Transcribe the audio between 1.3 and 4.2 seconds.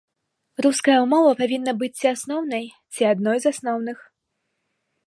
павінна быць ці асноўнай, ці адной з асноўных.